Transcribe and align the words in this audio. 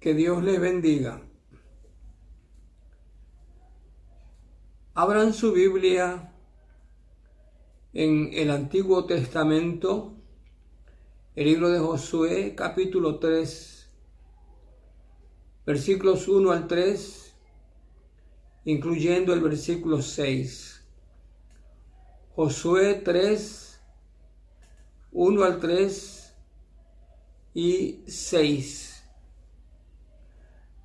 Que 0.00 0.14
Dios 0.14 0.42
les 0.42 0.58
bendiga. 0.58 1.20
Abran 4.94 5.34
su 5.34 5.52
Biblia 5.52 6.32
en 7.92 8.30
el 8.32 8.50
Antiguo 8.50 9.04
Testamento, 9.04 10.16
el 11.36 11.48
libro 11.48 11.68
de 11.68 11.80
Josué, 11.80 12.54
capítulo 12.56 13.18
3, 13.18 13.90
versículos 15.66 16.28
1 16.28 16.50
al 16.50 16.66
3, 16.66 17.34
incluyendo 18.64 19.34
el 19.34 19.42
versículo 19.42 20.00
6. 20.00 20.82
Josué 22.34 22.94
3, 23.04 23.80
1 25.12 25.44
al 25.44 25.60
3 25.60 26.34
y 27.52 28.00
6. 28.06 28.89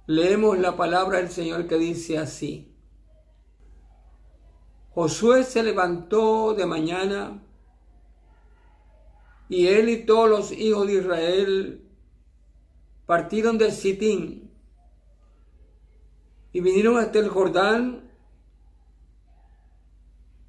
Leemos 0.08 0.60
la 0.60 0.78
palabra 0.78 1.18
del 1.18 1.30
Señor 1.30 1.68
que 1.68 1.78
dice 1.78 2.18
así. 2.20 2.72
Josué 4.94 5.44
se 5.44 5.64
levantó 5.64 6.54
de 6.54 6.66
mañana 6.66 7.42
y 9.50 9.68
él 9.68 9.90
y 9.90 10.06
todos 10.06 10.30
los 10.30 10.52
hijos 10.52 10.88
de 10.88 10.94
Israel 10.94 11.90
partieron 13.06 13.58
de 13.58 13.72
Sitín 13.72 14.52
y 16.54 16.62
vinieron 16.62 16.98
hasta 16.98 17.20
el 17.20 17.28
Jordán 17.28 18.10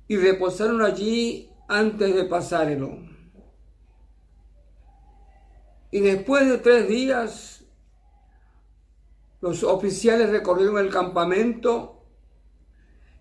y 0.06 0.16
reposaron 0.16 0.82
allí 0.82 1.50
antes 1.66 2.14
de 2.14 2.24
pasarlo. 2.24 2.98
Y 5.90 6.00
después 6.00 6.48
de 6.48 6.58
tres 6.58 6.88
días, 6.88 7.55
los 9.40 9.62
oficiales 9.62 10.30
recorrieron 10.30 10.78
el 10.78 10.90
campamento 10.90 12.04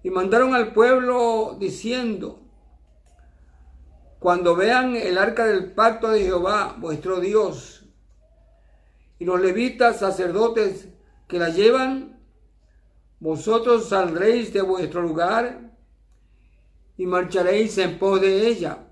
y 0.03 0.09
mandaron 0.09 0.53
al 0.53 0.73
pueblo 0.73 1.57
diciendo, 1.59 2.41
cuando 4.19 4.55
vean 4.55 4.95
el 4.95 5.17
arca 5.17 5.45
del 5.45 5.73
pacto 5.73 6.09
de 6.09 6.23
Jehová, 6.23 6.75
vuestro 6.80 7.19
Dios, 7.19 7.85
y 9.19 9.25
los 9.25 9.39
levitas 9.39 9.99
sacerdotes 9.99 10.89
que 11.27 11.39
la 11.39 11.49
llevan, 11.49 12.19
vosotros 13.19 13.89
saldréis 13.89 14.53
de 14.53 14.61
vuestro 14.61 15.02
lugar 15.02 15.72
y 16.97 17.05
marcharéis 17.05 17.77
en 17.77 17.97
pos 17.97 18.22
de 18.22 18.47
ella. 18.47 18.88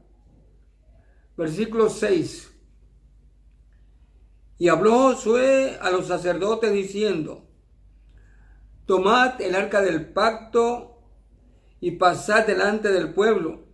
Versículo 1.36 1.90
6. 1.90 2.53
Y 4.58 4.70
habló 4.70 5.14
Josué 5.14 5.78
a 5.82 5.90
los 5.90 6.08
sacerdotes 6.08 6.72
diciendo, 6.72 7.48
Tomad 8.86 9.42
el 9.42 9.56
arca 9.56 9.82
del 9.82 10.12
pacto 10.12 11.02
y 11.80 11.92
pasad 11.92 12.46
delante 12.46 12.90
del 12.90 13.14
pueblo. 13.14 13.66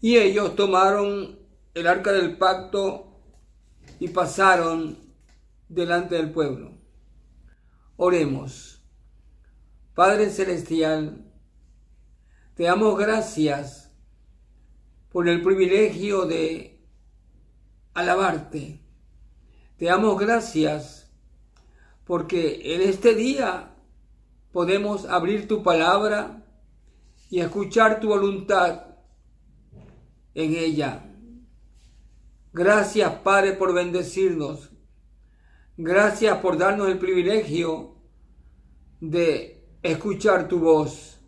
Y 0.00 0.16
ellos 0.16 0.56
tomaron 0.56 1.38
el 1.74 1.86
arca 1.86 2.12
del 2.12 2.36
pacto 2.36 3.20
y 3.98 4.08
pasaron 4.08 4.98
delante 5.68 6.16
del 6.16 6.30
pueblo. 6.32 6.72
Oremos. 7.96 8.82
Padre 9.94 10.30
Celestial, 10.30 11.32
te 12.54 12.64
damos 12.64 12.98
gracias 12.98 13.90
por 15.10 15.28
el 15.28 15.42
privilegio 15.42 16.26
de 16.26 16.75
alabarte. 17.96 18.78
Te 19.78 19.86
damos 19.86 20.18
gracias 20.18 21.10
porque 22.04 22.74
en 22.74 22.82
este 22.82 23.14
día 23.14 23.74
podemos 24.52 25.06
abrir 25.06 25.48
tu 25.48 25.62
palabra 25.62 26.46
y 27.30 27.40
escuchar 27.40 27.98
tu 27.98 28.08
voluntad 28.08 28.98
en 30.34 30.54
ella. 30.54 31.10
Gracias, 32.52 33.10
Padre, 33.24 33.54
por 33.54 33.72
bendecirnos. 33.72 34.70
Gracias 35.78 36.38
por 36.38 36.58
darnos 36.58 36.88
el 36.88 36.98
privilegio 36.98 37.96
de 39.00 39.66
escuchar 39.82 40.48
tu 40.48 40.58
voz. 40.60 41.18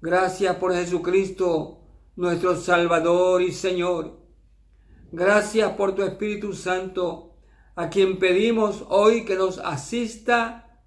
Gracias 0.00 0.56
por 0.56 0.74
Jesucristo, 0.74 1.82
nuestro 2.16 2.56
Salvador 2.56 3.42
y 3.42 3.52
Señor 3.52 4.21
Gracias 5.14 5.72
por 5.72 5.94
tu 5.94 6.02
Espíritu 6.04 6.54
Santo, 6.54 7.36
a 7.74 7.90
quien 7.90 8.18
pedimos 8.18 8.86
hoy 8.88 9.26
que 9.26 9.36
nos 9.36 9.58
asista 9.58 10.80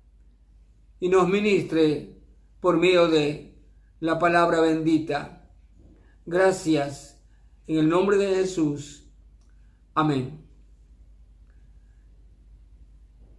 y 0.99 1.09
nos 1.09 1.27
ministre 1.27 2.17
por 2.59 2.77
medio 2.77 3.07
de 3.07 3.55
la 3.99 4.17
palabra 4.17 4.61
bendita. 4.61 5.47
Gracias 6.25 7.23
en 7.67 7.77
el 7.77 7.87
nombre 7.87 8.17
de 8.17 8.33
Jesús. 8.33 9.07
Amén. 9.93 10.43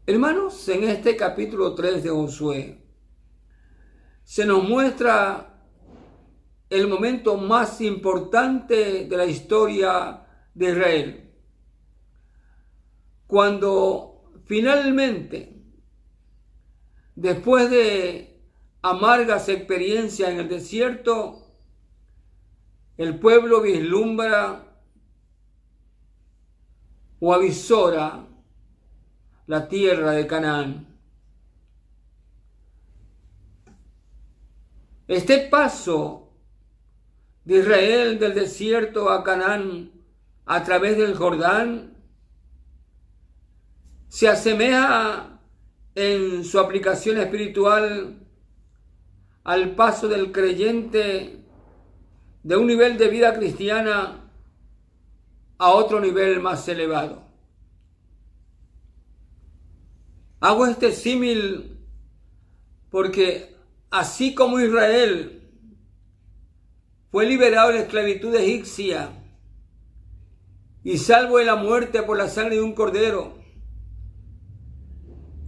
Hermanos, 0.07 0.69
en 0.69 0.85
este 0.85 1.17
capítulo 1.17 1.75
3 1.75 2.05
de 2.05 2.11
Josué 2.11 2.87
se 4.23 4.47
nos 4.47 4.63
muestra 4.63 5.65
el 6.71 6.87
momento 6.87 7.37
más 7.37 7.81
importante 7.81 9.07
de 9.07 9.17
la 9.17 9.27
historia 9.27 10.23
de 10.57 10.71
Israel. 10.71 11.31
Cuando 13.27 14.33
finalmente, 14.47 15.63
después 17.15 17.71
de 17.71 18.41
amargas 18.81 19.49
experiencias 19.51 20.31
en 20.31 20.39
el 20.39 20.49
desierto, 20.49 21.47
el 22.97 23.19
pueblo 23.19 23.61
vislumbra 23.61 24.81
o 27.21 27.35
avisora 27.35 28.27
la 29.47 29.69
tierra 29.69 30.13
de 30.13 30.27
Canaán. 30.27 30.99
Este 35.07 35.39
paso 35.39 36.33
de 37.45 37.59
Israel 37.59 38.19
del 38.19 38.35
desierto 38.35 39.11
a 39.11 39.23
Canaán 39.23 39.96
a 40.47 40.63
través 40.63 40.97
del 40.97 41.17
Jordán 41.17 41.97
se 44.09 44.29
asemeja 44.29 45.41
en 45.95 46.45
su 46.45 46.61
aplicación 46.61 47.19
espiritual 47.19 48.21
al 49.43 49.75
paso 49.75 50.09
del 50.09 50.33
creyente 50.33 51.41
de 52.43 52.57
un 52.57 52.67
nivel 52.67 52.97
de 52.97 53.09
vida 53.09 53.35
cristiana 53.35 54.31
a 55.59 55.71
otro 55.71 56.01
nivel 56.01 56.41
más 56.41 56.69
elevado. 56.69 57.25
Hago 60.41 60.67
este 60.67 60.93
símil 60.93 61.77
porque 62.91 63.57
así 63.91 64.35
como 64.35 64.61
Israel 64.61 65.43
fue 67.11 67.27
liberado 67.27 67.69
de 67.69 67.75
la 67.75 67.81
esclavitud 67.81 68.35
egipcia, 68.35 69.11
y 70.87 70.99
salvo 70.99 71.39
de 71.39 71.45
la 71.45 71.57
muerte 71.57 72.05
por 72.05 72.17
la 72.17 72.29
sangre 72.29 72.55
de 72.55 72.63
un 72.63 72.73
cordero. 72.73 73.35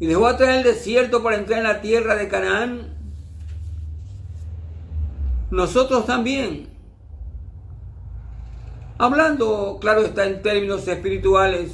Y 0.01 0.07
dejó 0.07 0.27
atrás 0.27 0.57
el 0.57 0.65
desierto 0.65 1.23
para 1.23 1.37
entrar 1.37 1.59
en 1.59 1.65
la 1.65 1.81
tierra 1.81 2.17
de 2.17 2.27
Canaán. 2.27 2.97
Nosotros 5.53 6.07
también. 6.07 6.71
Hablando, 8.99 9.79
claro 9.81 10.01
está, 10.01 10.27
en 10.27 10.43
términos 10.43 10.89
espirituales. 10.89 11.71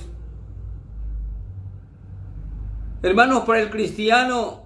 Hermanos, 3.02 3.44
para 3.46 3.60
el 3.60 3.70
cristiano, 3.70 4.64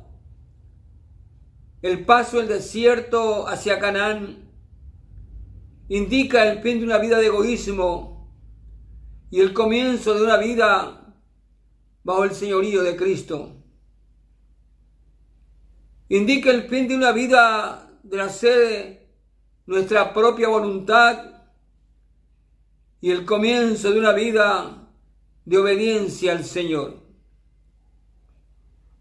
el 1.83 2.05
paso 2.05 2.39
del 2.39 2.49
desierto 2.49 3.47
hacia 3.47 3.79
Canaán 3.79 4.51
indica 5.89 6.51
el 6.51 6.59
fin 6.63 6.81
de 6.81 6.85
una 6.85 6.99
vida 6.99 7.19
de 7.19 7.27
egoísmo 7.27 8.08
y 9.31 9.41
el 9.41 9.53
comienzo 9.53 10.15
de 10.15 10.23
una 10.23 10.37
vida 10.37 11.15
bajo 12.03 12.25
el 12.25 12.33
señorío 12.33 12.83
de 12.83 12.97
Cristo. 12.97 13.55
Indica 16.09 16.51
el 16.51 16.69
fin 16.69 16.89
de 16.89 16.97
una 16.97 17.13
vida 17.13 17.91
de 18.03 18.21
hacer 18.21 19.09
nuestra 19.67 20.15
propia 20.15 20.49
voluntad 20.49 21.43
y 23.01 23.11
el 23.11 23.27
comienzo 23.27 23.91
de 23.91 23.99
una 23.99 24.13
vida 24.13 24.89
de 25.45 25.59
obediencia 25.59 26.33
al 26.33 26.45
Señor. 26.45 27.03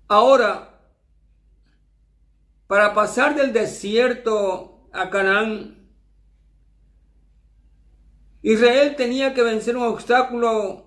Ahora, 0.10 0.82
para 2.68 2.94
pasar 2.94 3.36
del 3.36 3.54
desierto 3.54 4.90
a 4.92 5.10
Canaán, 5.10 5.77
Israel 8.48 8.96
tenía 8.96 9.34
que 9.34 9.44
vencer 9.44 9.76
un 9.76 9.84
obstáculo 9.84 10.86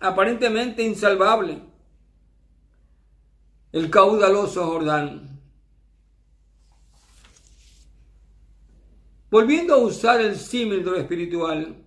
aparentemente 0.00 0.82
insalvable, 0.82 1.62
el 3.70 3.90
caudaloso 3.90 4.64
Jordán. 4.64 5.38
Volviendo 9.30 9.74
a 9.74 9.76
usar 9.76 10.22
el 10.22 10.36
símil 10.36 10.82
de 10.82 10.90
lo 10.90 10.96
espiritual, 10.96 11.84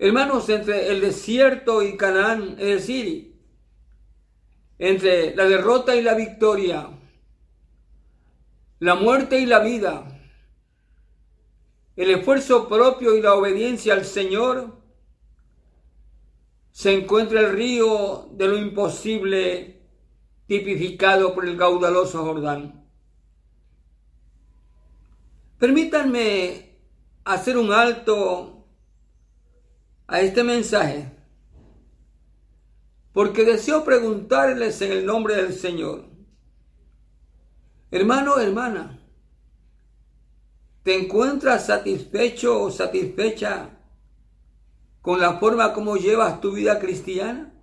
hermanos, 0.00 0.48
entre 0.48 0.88
el 0.88 1.02
desierto 1.02 1.84
y 1.84 1.96
Canaán, 1.96 2.56
es 2.58 2.66
decir, 2.66 3.40
entre 4.80 5.36
la 5.36 5.44
derrota 5.44 5.94
y 5.94 6.02
la 6.02 6.14
victoria, 6.14 6.88
la 8.80 8.96
muerte 8.96 9.38
y 9.38 9.46
la 9.46 9.60
vida, 9.60 10.11
el 11.96 12.10
esfuerzo 12.10 12.68
propio 12.68 13.16
y 13.16 13.22
la 13.22 13.34
obediencia 13.34 13.94
al 13.94 14.04
Señor, 14.04 14.80
se 16.70 16.94
encuentra 16.94 17.40
el 17.40 17.52
río 17.52 18.28
de 18.32 18.48
lo 18.48 18.56
imposible 18.56 19.82
tipificado 20.46 21.34
por 21.34 21.46
el 21.46 21.56
caudaloso 21.56 22.24
Jordán. 22.24 22.86
Permítanme 25.58 26.78
hacer 27.24 27.56
un 27.56 27.72
alto 27.72 28.66
a 30.06 30.20
este 30.20 30.42
mensaje, 30.42 31.12
porque 33.12 33.44
deseo 33.44 33.84
preguntarles 33.84 34.80
en 34.82 34.92
el 34.92 35.06
nombre 35.06 35.36
del 35.36 35.52
Señor. 35.52 36.06
Hermano, 37.90 38.38
hermana, 38.38 38.98
¿Te 40.82 40.98
encuentras 40.98 41.66
satisfecho 41.66 42.60
o 42.62 42.70
satisfecha 42.70 43.78
con 45.00 45.20
la 45.20 45.38
forma 45.38 45.72
como 45.72 45.96
llevas 45.96 46.40
tu 46.40 46.52
vida 46.52 46.80
cristiana? 46.80 47.54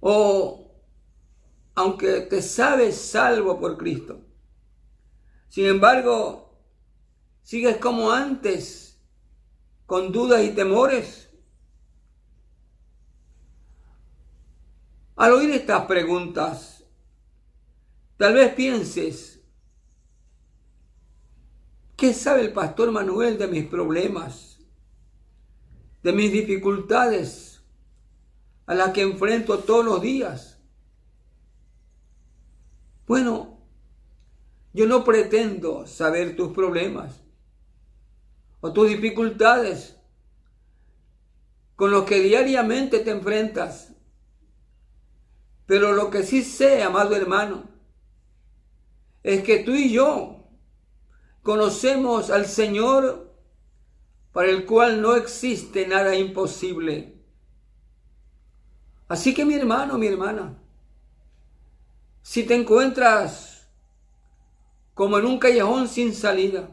O 0.00 0.72
aunque 1.74 2.22
te 2.22 2.42
sabes 2.42 2.96
salvo 2.96 3.60
por 3.60 3.76
Cristo, 3.76 4.24
sin 5.48 5.66
embargo, 5.66 6.58
sigues 7.42 7.76
como 7.78 8.10
antes, 8.10 9.00
con 9.86 10.12
dudas 10.12 10.44
y 10.44 10.50
temores. 10.50 11.30
Al 15.16 15.32
oír 15.32 15.50
estas 15.50 15.86
preguntas, 15.86 16.84
tal 18.16 18.34
vez 18.34 18.54
pienses, 18.54 19.37
¿Qué 21.98 22.14
sabe 22.14 22.42
el 22.42 22.52
pastor 22.52 22.92
Manuel 22.92 23.38
de 23.38 23.48
mis 23.48 23.66
problemas, 23.66 24.60
de 26.04 26.12
mis 26.12 26.30
dificultades 26.30 27.60
a 28.66 28.76
las 28.76 28.92
que 28.92 29.02
enfrento 29.02 29.58
todos 29.58 29.84
los 29.84 30.00
días? 30.00 30.60
Bueno, 33.04 33.58
yo 34.72 34.86
no 34.86 35.02
pretendo 35.02 35.88
saber 35.88 36.36
tus 36.36 36.52
problemas 36.52 37.20
o 38.60 38.72
tus 38.72 38.90
dificultades 38.90 39.96
con 41.74 41.90
los 41.90 42.04
que 42.04 42.20
diariamente 42.20 43.00
te 43.00 43.10
enfrentas. 43.10 43.92
Pero 45.66 45.90
lo 45.94 46.10
que 46.10 46.22
sí 46.22 46.44
sé, 46.44 46.84
amado 46.84 47.16
hermano, 47.16 47.68
es 49.24 49.42
que 49.42 49.64
tú 49.64 49.72
y 49.72 49.90
yo 49.90 50.37
Conocemos 51.48 52.28
al 52.28 52.44
Señor 52.44 53.32
para 54.34 54.50
el 54.50 54.66
cual 54.66 55.00
no 55.00 55.16
existe 55.16 55.86
nada 55.86 56.14
imposible. 56.14 57.14
Así 59.08 59.32
que 59.32 59.46
mi 59.46 59.54
hermano, 59.54 59.96
mi 59.96 60.08
hermana, 60.08 60.58
si 62.20 62.42
te 62.42 62.54
encuentras 62.54 63.66
como 64.92 65.16
en 65.18 65.24
un 65.24 65.38
callejón 65.38 65.88
sin 65.88 66.14
salida, 66.14 66.68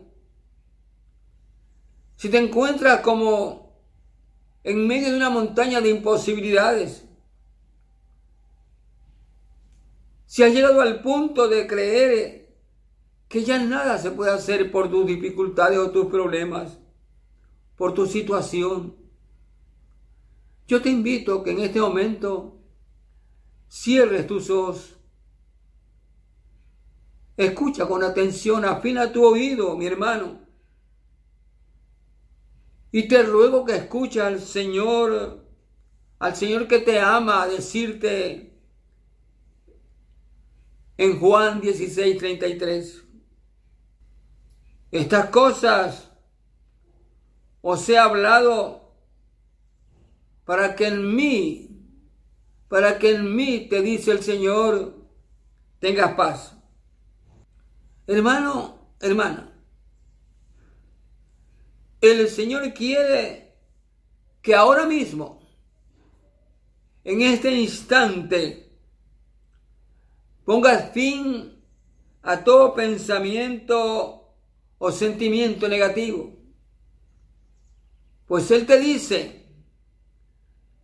si 2.17 2.27
te 2.27 2.37
encuentras 2.37 2.99
como 2.99 3.79
en 4.65 4.85
medio 4.85 5.09
de 5.09 5.15
una 5.15 5.29
montaña 5.29 5.79
de 5.79 5.87
imposibilidades, 5.87 7.05
si 10.25 10.43
has 10.43 10.51
llegado 10.51 10.81
al 10.81 11.01
punto 11.01 11.47
de 11.47 11.65
creer 11.65 12.44
que 13.35 13.43
ya 13.43 13.61
nada 13.61 13.97
se 13.97 14.11
puede 14.11 14.31
hacer 14.31 14.71
por 14.71 14.89
tus 14.89 15.05
dificultades 15.05 15.77
o 15.77 15.91
tus 15.91 16.05
problemas, 16.05 16.79
por 17.75 17.93
tu 17.93 18.05
situación. 18.05 18.95
Yo 20.69 20.81
te 20.81 20.89
invito 20.89 21.43
que 21.43 21.51
en 21.51 21.59
este 21.59 21.81
momento 21.81 22.61
cierres 23.67 24.25
tus 24.25 24.49
ojos. 24.49 24.95
Escucha 27.35 27.85
con 27.89 28.03
atención, 28.03 28.63
afina 28.63 29.11
tu 29.11 29.25
oído, 29.25 29.75
mi 29.75 29.85
hermano. 29.85 30.39
Y 32.93 33.09
te 33.09 33.21
ruego 33.21 33.65
que 33.65 33.75
escuches 33.75 34.23
al 34.23 34.39
Señor, 34.39 35.45
al 36.19 36.35
Señor 36.37 36.69
que 36.69 36.79
te 36.79 37.01
ama, 37.01 37.45
decirte 37.47 38.57
en 40.95 41.19
Juan 41.19 41.59
16, 41.59 42.17
33. 42.17 43.04
Estas 44.95 45.29
cosas 45.29 46.09
os 47.61 47.89
he 47.89 47.97
hablado 47.97 48.93
para 50.45 50.73
que 50.73 50.87
en 50.87 51.13
mí, 51.13 51.69
para 52.69 52.97
que 52.97 53.13
en 53.13 53.35
mí, 53.35 53.67
te 53.69 53.81
dice 53.81 54.11
el 54.11 54.23
Señor, 54.23 54.95
tengas 55.79 56.13
paz. 56.13 56.55
Hermano, 58.07 58.93
hermana, 59.01 59.51
el 61.99 62.29
Señor 62.29 62.73
quiere 62.73 63.53
que 64.41 64.55
ahora 64.55 64.85
mismo, 64.85 65.41
en 67.03 67.21
este 67.21 67.51
instante, 67.51 68.71
pongas 70.45 70.93
fin 70.93 71.61
a 72.21 72.45
todo 72.45 72.73
pensamiento 72.73 74.24
o 74.85 74.91
sentimiento 74.91 75.67
negativo. 75.67 76.31
Pues 78.27 78.51
Él 78.51 78.67
te 78.67 78.79
dice, 78.79 79.49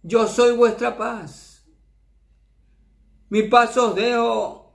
yo 0.02 0.28
soy 0.28 0.56
vuestra 0.56 0.98
paz. 0.98 1.64
Mi 3.30 3.44
paz 3.44 3.78
os 3.78 3.94
dejo, 3.94 4.74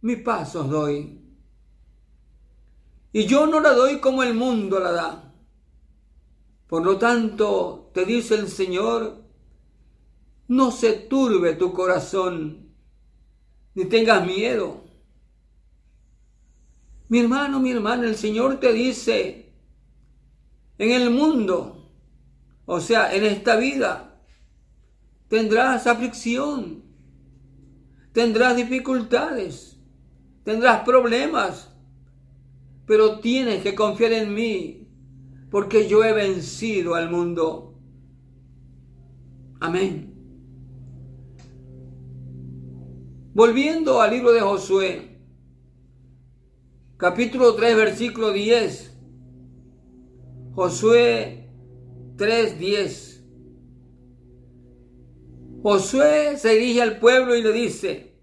mi 0.00 0.16
paz 0.16 0.56
os 0.56 0.70
doy. 0.70 1.20
Y 3.12 3.26
yo 3.26 3.46
no 3.46 3.60
la 3.60 3.74
doy 3.74 4.00
como 4.00 4.22
el 4.22 4.32
mundo 4.32 4.80
la 4.80 4.92
da. 4.92 5.34
Por 6.68 6.86
lo 6.86 6.96
tanto, 6.96 7.90
te 7.92 8.06
dice 8.06 8.36
el 8.36 8.48
Señor, 8.48 9.24
no 10.48 10.70
se 10.70 10.94
turbe 10.94 11.54
tu 11.54 11.74
corazón, 11.74 12.74
ni 13.74 13.84
tengas 13.84 14.24
miedo. 14.24 14.85
Mi 17.08 17.20
hermano, 17.20 17.60
mi 17.60 17.70
hermana, 17.70 18.06
el 18.06 18.16
Señor 18.16 18.58
te 18.58 18.72
dice, 18.72 19.52
en 20.78 20.90
el 20.90 21.10
mundo, 21.10 21.92
o 22.64 22.80
sea, 22.80 23.14
en 23.14 23.24
esta 23.24 23.56
vida, 23.56 24.20
tendrás 25.28 25.86
aflicción, 25.86 26.82
tendrás 28.12 28.56
dificultades, 28.56 29.78
tendrás 30.42 30.82
problemas, 30.82 31.72
pero 32.86 33.20
tienes 33.20 33.62
que 33.62 33.74
confiar 33.74 34.12
en 34.12 34.34
mí, 34.34 34.88
porque 35.50 35.88
yo 35.88 36.02
he 36.02 36.12
vencido 36.12 36.96
al 36.96 37.10
mundo. 37.10 37.78
Amén. 39.60 40.12
Volviendo 43.32 44.00
al 44.00 44.10
libro 44.10 44.32
de 44.32 44.40
Josué, 44.40 45.15
capítulo 46.96 47.54
3, 47.54 47.76
versículo 47.76 48.32
10. 48.32 48.92
Josué 50.54 51.50
3, 52.16 52.58
10. 52.58 53.24
Josué 55.62 56.38
se 56.38 56.50
dirige 56.50 56.82
al 56.82 56.98
pueblo 56.98 57.34
y 57.34 57.42
le 57.42 57.52
dice, 57.52 58.14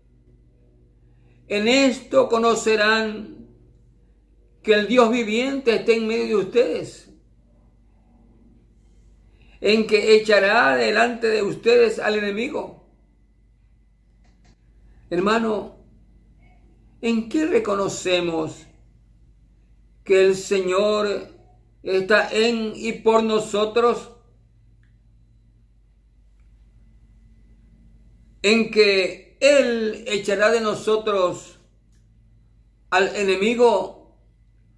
en 1.48 1.68
esto 1.68 2.30
conocerán 2.30 3.48
que 4.63 4.74
el 4.74 4.88
Dios 4.88 5.12
viviente 5.12 5.75
está 5.75 5.92
en 5.92 6.08
medio 6.08 6.27
de 6.27 6.36
ustedes, 6.36 7.13
en 9.60 9.86
que 9.86 10.15
echará 10.15 10.75
delante 10.77 11.27
de 11.27 11.44
ustedes 11.44 12.00
al 12.00 12.15
enemigo. 12.15 12.88
Hermano, 15.10 15.73
¿En 17.03 17.27
qué 17.27 17.45
reconocemos 17.45 18.65
que 20.05 20.24
el 20.24 20.38
Señor 20.38 21.27
está 21.83 22.29
en 22.31 22.72
y 22.77 22.93
por 22.93 23.24
nosotros, 23.24 24.12
en 28.41 28.72
que 28.72 29.38
Él 29.41 30.05
echará 30.07 30.50
de 30.50 30.62
nosotros 30.62 31.60
al 32.89 33.13
enemigo, 33.17 34.17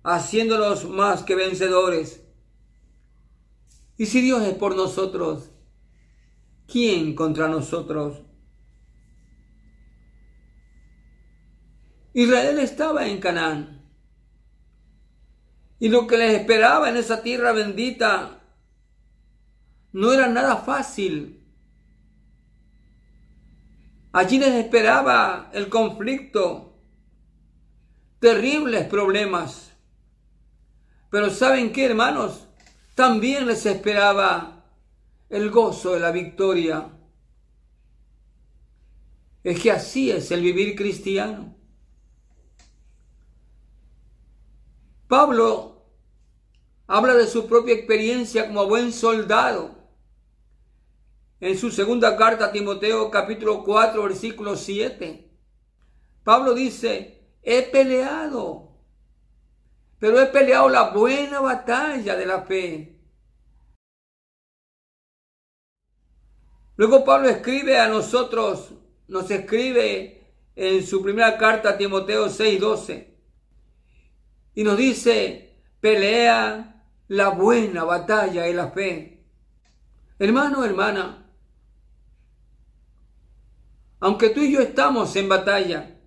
haciéndonos 0.01 0.89
más 0.89 1.21
que 1.21 1.35
vencedores. 1.35 2.23
Y 3.97 4.07
si 4.07 4.21
Dios 4.21 4.41
es 4.41 4.55
por 4.55 4.75
nosotros, 4.75 5.51
¿quién 6.65 7.13
contra 7.13 7.47
nosotros? 7.47 8.23
Israel 12.15 12.59
estaba 12.59 13.07
en 13.07 13.19
Canaán. 13.19 13.81
Y 15.79 15.89
lo 15.89 16.07
que 16.07 16.15
les 16.15 16.33
esperaba 16.39 16.89
en 16.89 16.95
esa 16.95 17.21
tierra 17.21 17.51
bendita 17.51 18.39
no 19.91 20.13
era 20.13 20.27
nada 20.27 20.55
fácil. 20.55 21.43
Allí 24.13 24.39
les 24.39 24.53
esperaba 24.53 25.51
el 25.53 25.67
conflicto, 25.67 26.79
terribles 28.19 28.87
problemas. 28.87 29.73
Pero 31.11 31.29
¿saben 31.29 31.73
qué, 31.73 31.87
hermanos? 31.87 32.47
También 32.95 33.45
les 33.45 33.65
esperaba 33.65 34.63
el 35.29 35.51
gozo 35.51 35.95
de 35.95 35.99
la 35.99 36.11
victoria. 36.11 36.91
Es 39.43 39.59
que 39.59 39.71
así 39.71 40.11
es 40.11 40.31
el 40.31 40.39
vivir 40.39 40.77
cristiano. 40.77 41.54
Pablo 45.07 45.85
habla 46.87 47.13
de 47.13 47.27
su 47.27 47.47
propia 47.47 47.75
experiencia 47.75 48.47
como 48.47 48.65
buen 48.65 48.91
soldado. 48.91 49.75
En 51.39 51.57
su 51.57 51.69
segunda 51.69 52.17
carta 52.17 52.45
a 52.45 52.51
Timoteo 52.51 53.11
capítulo 53.11 53.63
4 53.63 54.01
versículo 54.01 54.55
7, 54.55 55.31
Pablo 56.23 56.55
dice, 56.55 57.29
he 57.43 57.61
peleado, 57.63 58.79
pero 59.99 60.19
he 60.19 60.25
peleado 60.25 60.69
la 60.69 60.89
buena 60.89 61.39
batalla 61.39 62.15
de 62.15 62.25
la 62.25 62.41
fe. 62.41 62.99
Luego 66.77 67.05
Pablo 67.05 67.29
escribe 67.29 67.77
a 67.77 67.87
nosotros, 67.87 68.73
nos 69.07 69.29
escribe 69.29 70.33
en 70.55 70.85
su 70.85 71.03
primera 71.03 71.37
carta 71.37 71.69
a 71.69 71.77
Timoteo 71.77 72.27
6:12 72.27 73.14
y 74.55 74.63
nos 74.63 74.77
dice, 74.77 75.59
pelea 75.81 76.83
la 77.09 77.29
buena 77.29 77.83
batalla 77.83 78.43
de 78.43 78.53
la 78.53 78.71
fe. 78.71 79.23
Hermano, 80.17 80.63
hermana, 80.63 81.29
aunque 83.99 84.29
tú 84.29 84.39
y 84.41 84.53
yo 84.53 84.61
estamos 84.61 85.15
en 85.17 85.27
batalla, 85.27 85.99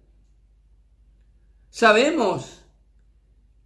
sabemos 1.69 2.65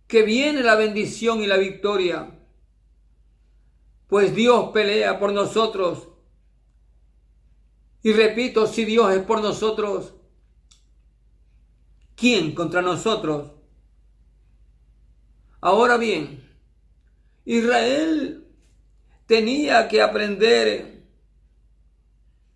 que 0.08 0.22
viene 0.22 0.62
la 0.62 0.74
bendición 0.74 1.40
y 1.40 1.46
la 1.46 1.56
victoria, 1.56 2.38
pues 4.08 4.34
Dios 4.34 4.70
pelea 4.72 5.18
por 5.18 5.32
nosotros. 5.32 6.08
Y 8.02 8.12
repito, 8.12 8.66
si 8.66 8.84
Dios 8.84 9.14
es 9.14 9.22
por 9.22 9.40
nosotros, 9.40 10.14
¿quién 12.16 12.52
contra 12.54 12.82
nosotros? 12.82 13.52
Ahora 15.62 15.96
bien, 15.96 16.44
Israel 17.44 18.44
tenía 19.26 19.86
que 19.86 20.02
aprender, 20.02 21.04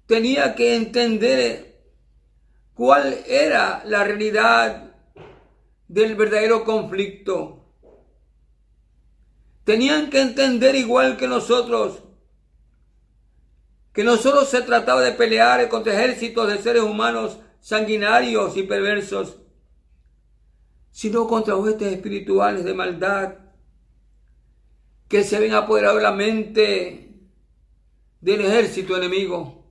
tenía 0.07 0.57
que 0.57 0.75
entender 0.75 1.85
cuál 2.75 3.21
era 3.29 3.85
la 3.85 4.03
realidad 4.03 4.93
del 5.87 6.17
verdadero 6.17 6.65
conflicto. 6.65 7.65
Tenían 9.63 10.11
que 10.11 10.21
entender 10.21 10.75
igual 10.75 11.17
que 11.17 11.29
nosotros 11.29 12.03
que 13.93 14.03
no 14.03 14.17
solo 14.17 14.45
se 14.45 14.63
trataba 14.63 15.01
de 15.01 15.13
pelear 15.13 15.69
contra 15.69 15.95
ejércitos 15.95 16.49
de 16.49 16.59
seres 16.59 16.83
humanos 16.83 17.39
sanguinarios 17.61 18.57
y 18.57 18.65
perversos, 18.65 19.39
sino 20.97 21.27
contra 21.27 21.57
huestes 21.57 21.93
espirituales 21.93 22.65
de 22.65 22.73
maldad 22.73 23.35
que 25.09 25.23
se 25.25 25.39
ven 25.39 25.53
apoderados 25.53 25.99
de 25.99 26.03
la 26.03 26.13
mente 26.13 27.21
del 28.23 28.41
ejército 28.41 28.97
enemigo. 28.97 29.63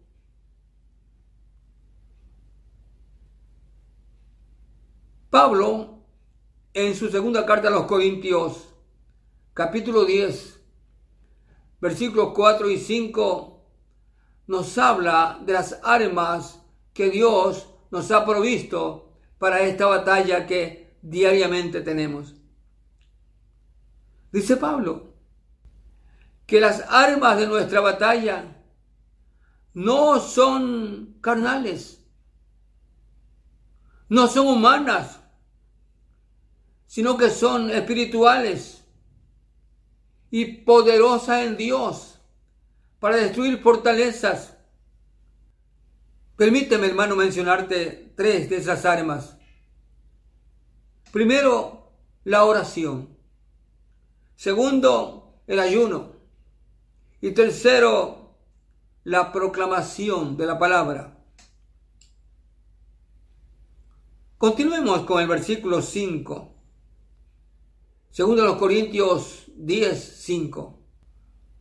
Pablo, 5.31 6.03
en 6.75 6.93
su 6.93 7.09
segunda 7.09 7.43
carta 7.43 7.69
a 7.69 7.71
los 7.71 7.85
Corintios, 7.85 8.75
capítulo 9.55 10.05
10, 10.05 10.61
versículos 11.81 12.33
4 12.35 12.69
y 12.69 12.77
5, 12.77 13.65
nos 14.45 14.77
habla 14.77 15.39
de 15.43 15.53
las 15.53 15.79
armas 15.81 16.61
que 16.93 17.09
Dios 17.09 17.67
nos 17.89 18.11
ha 18.11 18.23
provisto 18.23 19.17
para 19.39 19.61
esta 19.61 19.87
batalla 19.87 20.45
que 20.45 20.84
diariamente 21.05 21.81
tenemos. 21.81 22.33
Dice 24.31 24.57
Pablo 24.57 25.13
que 26.47 26.59
las 26.59 26.83
armas 26.89 27.37
de 27.37 27.47
nuestra 27.47 27.79
batalla 27.79 28.63
no 29.73 30.19
son 30.19 31.17
carnales, 31.21 32.03
no 34.09 34.27
son 34.27 34.47
humanas, 34.47 35.19
sino 36.87 37.17
que 37.17 37.29
son 37.29 37.69
espirituales 37.69 38.83
y 40.31 40.45
poderosas 40.63 41.43
en 41.43 41.57
Dios 41.57 42.19
para 42.99 43.17
destruir 43.17 43.59
fortalezas. 43.59 44.57
Permíteme, 46.35 46.87
hermano, 46.87 47.15
mencionarte 47.15 48.13
tres 48.15 48.49
de 48.49 48.57
esas 48.57 48.85
armas. 48.85 49.37
Primero, 51.15 51.93
la 52.25 52.43
oración. 52.43 53.07
Segundo, 54.35 55.39
el 55.47 55.61
ayuno. 55.61 56.11
Y 57.21 57.31
tercero, 57.31 58.35
la 59.05 59.31
proclamación 59.31 60.35
de 60.35 60.45
la 60.45 60.59
palabra. 60.59 61.17
Continuemos 64.37 65.03
con 65.03 65.21
el 65.21 65.29
versículo 65.29 65.81
5. 65.81 66.53
Segundo 68.11 68.43
los 68.43 68.57
Corintios 68.57 69.45
10, 69.55 70.17
5. 70.17 70.79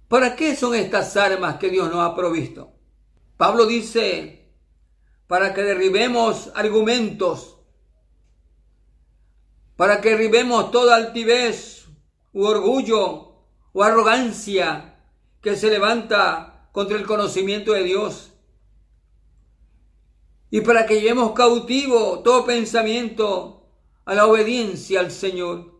¿Para 0.09 0.35
qué 0.35 0.57
son 0.57 0.75
estas 0.75 1.17
armas 1.17 1.59
que 1.59 1.71
Dios 1.71 1.89
nos 1.93 2.01
ha 2.01 2.17
provisto? 2.17 2.73
Pablo 3.37 3.67
dice, 3.67 4.51
para 5.29 5.55
que 5.55 5.63
derribemos 5.63 6.51
argumentos 6.57 7.54
para 9.77 10.01
que 10.01 10.11
derribemos 10.11 10.71
toda 10.71 10.97
altivez 10.97 11.87
u 12.33 12.45
orgullo 12.45 13.35
o 13.73 13.83
arrogancia 13.83 15.01
que 15.41 15.57
se 15.57 15.69
levanta 15.69 16.69
contra 16.73 16.97
el 16.97 17.07
conocimiento 17.07 17.73
de 17.73 17.85
Dios. 17.85 18.33
Y 20.51 20.61
para 20.61 20.87
que 20.87 21.01
llevemos 21.01 21.33
cautivo 21.33 22.21
todo 22.21 22.47
pensamiento 22.47 23.69
a 24.05 24.15
la 24.15 24.27
obediencia 24.27 25.01
al 25.01 25.11
Señor. 25.11 25.75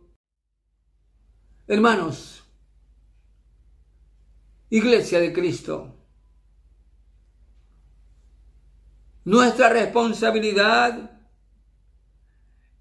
Hermanos, 1.67 2.43
Iglesia 4.69 5.19
de 5.19 5.31
Cristo, 5.31 5.95
nuestra 9.23 9.69
responsabilidad 9.69 11.14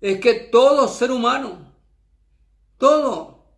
es 0.04 0.20
que 0.20 0.34
todo 0.34 0.86
ser 0.86 1.10
humano, 1.10 1.72
todo, 2.76 3.56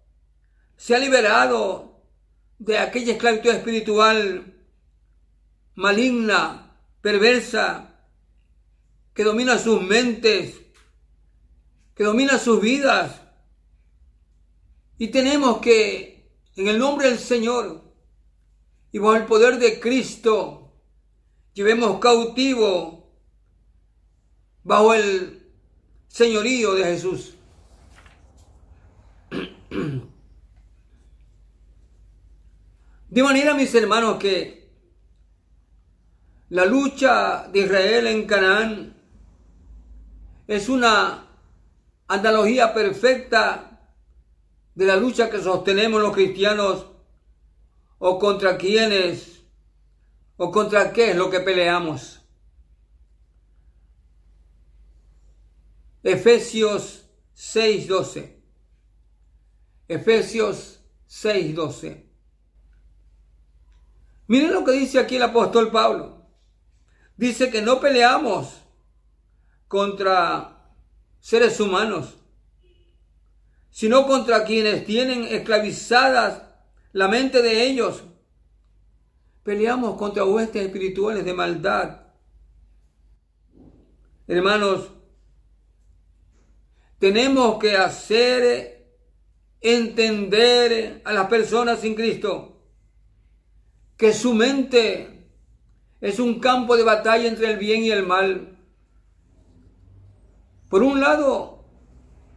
se 0.77 0.95
ha 0.95 0.99
liberado 1.01 2.05
de 2.61 2.79
aquella 2.79 3.15
esclavitud 3.15 3.51
espiritual 3.51 4.55
maligna, 5.75 6.79
perversa, 7.01 7.99
que 9.13 9.25
domina 9.25 9.59
sus 9.59 9.83
mentes, 9.83 10.55
que 11.97 12.05
domina 12.05 12.39
sus 12.39 12.61
vidas. 12.61 13.23
Y 14.99 15.09
tenemos 15.09 15.59
que, 15.59 16.31
en 16.55 16.69
el 16.69 16.79
nombre 16.79 17.09
del 17.09 17.19
Señor 17.19 17.93
y 18.93 19.01
bajo 19.01 19.17
el 19.17 19.27
poder 19.27 19.59
de 19.59 19.81
Cristo, 19.81 20.81
llevemos 21.55 21.99
cautivo 21.99 23.13
bajo 24.63 24.95
el 24.95 25.36
señorío 26.17 26.73
de 26.73 26.85
Jesús. 26.85 27.35
De 33.11 33.23
manera, 33.23 33.53
mis 33.53 33.75
hermanos, 33.75 34.17
que 34.19 34.71
la 36.49 36.65
lucha 36.65 37.49
de 37.49 37.61
Israel 37.61 38.07
en 38.07 38.27
Canaán 38.27 38.97
es 40.47 40.71
una 40.71 41.29
analogía 42.09 42.73
perfecta 42.73 43.91
de 44.75 44.87
la 44.87 44.97
lucha 44.97 45.29
que 45.31 45.43
sostenemos 45.43 46.01
los 46.01 46.15
cristianos 46.15 46.87
o 47.99 48.19
contra 48.19 48.57
quienes 48.57 49.43
o 50.39 50.51
contra 50.51 50.93
qué 50.93 51.11
es 51.11 51.17
lo 51.17 51.29
que 51.31 51.41
peleamos. 51.41 52.16
Efesios 56.07 57.11
6:12. 57.35 58.41
Efesios 59.89 60.81
6:12. 61.09 62.07
Miren 64.29 64.53
lo 64.53 64.65
que 64.65 64.71
dice 64.71 65.01
aquí 65.01 65.17
el 65.17 65.25
apóstol 65.25 65.73
Pablo. 65.73 66.29
Dice 67.17 67.51
que 67.51 67.61
no 67.61 67.81
peleamos 67.81 68.63
contra 69.67 70.71
seres 71.19 71.59
humanos, 71.59 72.15
sino 73.71 74.07
contra 74.07 74.45
quienes 74.45 74.87
tienen 74.87 75.25
esclavizadas 75.25 76.43
la 76.93 77.09
mente 77.09 77.43
de 77.43 77.65
ellos. 77.67 78.05
Peleamos 79.43 79.97
contra 79.97 80.25
huestes 80.25 80.67
espirituales 80.67 81.25
de 81.25 81.35
maldad. 81.35 82.03
Hermanos, 84.29 84.96
tenemos 86.99 87.59
que 87.59 87.77
hacer 87.77 88.95
entender 89.61 91.03
a 91.05 91.13
las 91.13 91.27
personas 91.29 91.81
sin 91.81 91.95
Cristo 91.95 92.57
que 93.97 94.13
su 94.13 94.35
mente 94.35 95.31
es 96.01 96.19
un 96.19 96.39
campo 96.39 96.77
de 96.77 96.85
batalla 96.85 97.27
entre 97.27 97.51
el 97.51 97.59
bien 97.59 97.83
y 97.83 97.91
el 97.91 98.07
mal. 98.07 98.59
Por 100.69 100.83
un 100.83 101.01
lado, 101.01 101.65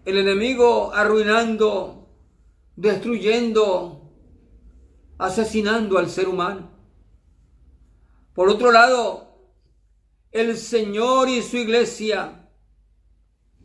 el 0.05 0.17
enemigo 0.17 0.93
arruinando, 0.93 2.07
destruyendo, 2.75 4.09
asesinando 5.17 5.97
al 5.97 6.09
ser 6.09 6.29
humano. 6.29 6.71
Por 8.33 8.49
otro 8.49 8.71
lado, 8.71 9.29
el 10.31 10.57
Señor 10.57 11.27
y 11.27 11.41
su 11.41 11.57
iglesia. 11.57 12.49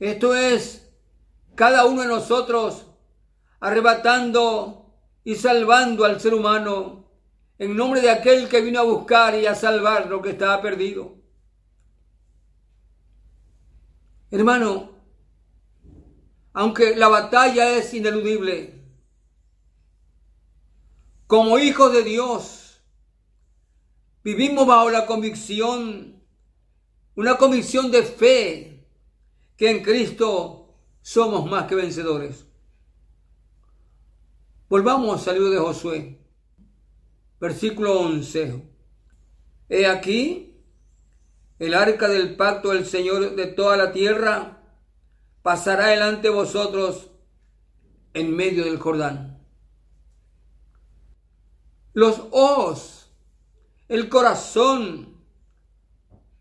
Esto 0.01 0.35
es, 0.35 0.84
cada 1.55 1.87
uno 1.87 2.03
de 2.03 2.09
nosotros 2.09 2.87
arrebatando 3.61 4.93
y 5.25 5.37
salvando 5.37 6.05
al 6.05 6.21
ser 6.21 6.35
humano 6.35 7.05
en 7.59 7.77
nombre 7.77 8.01
de 8.01 8.11
aquel 8.11 8.49
que 8.49 8.61
vino 8.61 8.81
a 8.81 8.85
buscar 8.85 9.35
y 9.37 9.47
a 9.47 9.55
salvar 9.55 10.07
lo 10.07 10.21
que 10.21 10.31
estaba 10.31 10.61
perdido. 10.61 11.15
Hermano, 14.31 14.91
aunque 16.53 16.97
la 16.97 17.09
batalla 17.09 17.77
es 17.77 17.95
ineludible, 17.95 18.83
como 21.27 21.59
hijos 21.59 21.93
de 21.93 22.03
Dios, 22.03 22.83
vivimos 24.23 24.67
bajo 24.67 24.91
la 24.91 25.07
convicción, 25.07 26.23
una 27.15 27.39
convicción 27.39 27.91
de 27.91 28.03
fe, 28.03 28.87
que 29.57 29.71
en 29.71 29.83
Cristo 29.83 30.64
somos 31.05 31.45
más 31.45 31.67
que 31.67 31.75
vencedores. 31.75 32.47
Volvamos 34.71 35.29
al 35.29 35.35
libro 35.35 35.51
de 35.51 35.59
Josué. 35.59 36.19
Versículo 37.39 38.01
11. 38.01 38.67
He 39.69 39.87
aquí, 39.87 40.57
el 41.59 41.75
arca 41.75 42.09
del 42.09 42.37
pacto 42.37 42.71
del 42.71 42.87
Señor 42.87 43.37
de 43.37 43.47
toda 43.49 43.77
la 43.77 43.93
tierra 43.93 44.63
pasará 45.43 45.89
delante 45.89 46.29
de 46.29 46.35
vosotros 46.35 47.11
en 48.15 48.35
medio 48.35 48.65
del 48.65 48.79
Jordán. 48.79 49.47
Los 51.93 52.19
ojos, 52.31 53.11
el 53.89 54.09
corazón, 54.09 55.19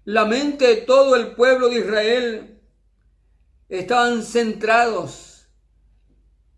la 0.06 0.23
mente 0.23 0.67
de 0.67 0.78
todo 0.78 1.17
el 1.17 1.36
pueblo 1.36 1.67
de 1.67 1.80
Israel 1.80 2.53
estaban 3.80 4.22
centrados 4.22 5.48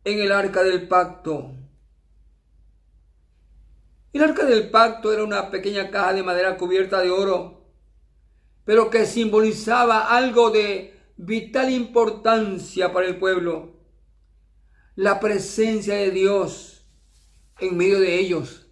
en 0.03 0.19
el 0.19 0.33
arca 0.33 0.63
del 0.63 0.87
pacto. 0.87 1.55
El 4.11 4.21
arca 4.21 4.45
del 4.45 4.69
pacto 4.69 5.13
era 5.13 5.23
una 5.23 5.49
pequeña 5.49 5.91
caja 5.91 6.13
de 6.13 6.23
madera 6.23 6.57
cubierta 6.57 7.01
de 7.01 7.09
oro, 7.09 7.71
pero 8.65 8.89
que 8.89 9.05
simbolizaba 9.05 10.15
algo 10.15 10.49
de 10.51 10.99
vital 11.15 11.69
importancia 11.69 12.91
para 12.91 13.07
el 13.07 13.17
pueblo. 13.17 13.79
La 14.95 15.21
presencia 15.21 15.95
de 15.95 16.11
Dios 16.11 16.85
en 17.59 17.77
medio 17.77 17.99
de 17.99 18.19
ellos. 18.19 18.67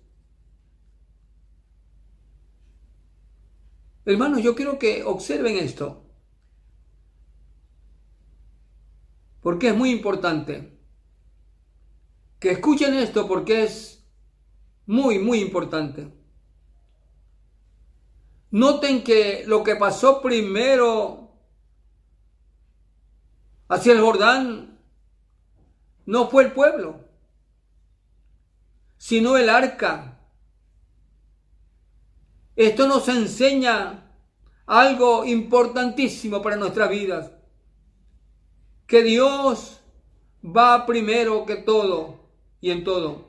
Hermanos, 4.06 4.41
yo 4.41 4.53
quiero 4.53 4.79
que 4.79 5.03
observen 5.06 5.58
esto. 5.58 6.02
Porque 9.43 9.67
es 9.67 9.75
muy 9.75 9.91
importante. 9.91 10.79
Que 12.39 12.51
escuchen 12.51 12.95
esto 12.95 13.27
porque 13.27 13.63
es 13.63 14.03
muy, 14.86 15.19
muy 15.19 15.39
importante. 15.39 16.12
Noten 18.51 19.03
que 19.03 19.43
lo 19.45 19.63
que 19.63 19.75
pasó 19.75 20.21
primero 20.21 21.32
hacia 23.67 23.93
el 23.93 24.01
Jordán 24.01 24.79
no 26.06 26.29
fue 26.29 26.43
el 26.43 26.51
pueblo, 26.51 26.99
sino 28.97 29.38
el 29.38 29.49
arca. 29.49 30.19
Esto 32.56 32.88
nos 32.88 33.08
enseña 33.08 34.12
algo 34.65 35.25
importantísimo 35.25 36.41
para 36.41 36.56
nuestras 36.56 36.89
vidas, 36.89 37.32
que 38.87 39.03
Dios 39.03 39.81
va 40.43 40.85
primero 40.85 41.45
que 41.45 41.55
todo 41.55 42.19
y 42.61 42.71
en 42.71 42.83
todo. 42.83 43.25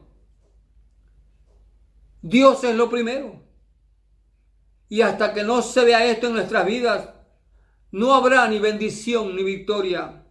Dios 2.23 2.65
es 2.65 2.75
lo 2.75 2.89
primero. 2.89 3.43
Y 4.89 5.03
hasta 5.03 5.35
que 5.35 5.43
no 5.43 5.63
se 5.63 5.85
vea 5.85 6.05
esto 6.07 6.29
en 6.29 6.35
nuestras 6.35 6.67
vidas, 6.67 7.11
no 7.91 8.15
habrá 8.15 8.49
ni 8.49 8.59
bendición 8.59 9.37
ni 9.37 9.43
victoria. 9.43 10.25